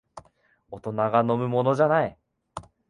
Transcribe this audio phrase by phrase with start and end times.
[0.71, 2.17] 大人が飲むものじゃない